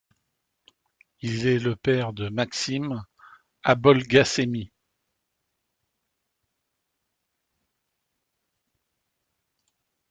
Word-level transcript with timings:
Il 1.21 1.45
est 1.45 1.59
le 1.59 1.75
père 1.75 2.11
de 2.11 2.27
Maxime 2.29 3.05
Abolgassemi. 3.61 4.71